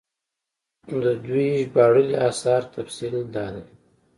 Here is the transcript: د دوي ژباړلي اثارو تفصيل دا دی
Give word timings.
د 1.03 1.03
دوي 1.25 1.49
ژباړلي 1.65 2.15
اثارو 2.29 2.71
تفصيل 2.75 3.15
دا 3.35 3.45
دی 3.53 3.63